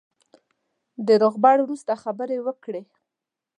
[1.07, 2.81] د روغبړ وروسته خبرې وکړې.